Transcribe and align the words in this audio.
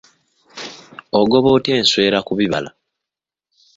Ogoba 1.19 1.49
otya 1.57 1.73
enswera 1.81 2.19
ku 2.27 2.33
bibala? 2.39 2.69